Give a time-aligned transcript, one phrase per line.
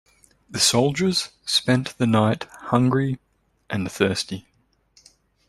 [0.49, 3.19] The soldiers spent the night hungry
[3.69, 4.47] and thirsty.